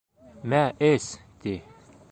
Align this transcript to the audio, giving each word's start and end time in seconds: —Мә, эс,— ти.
—Мә, 0.53 0.61
эс,— 0.89 1.07
ти. 1.45 1.57